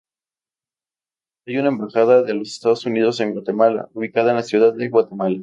[1.45, 5.37] Hay una Embajada de los Estados Unidos en Guatemala, ubicada en Ciudad de Guatemala.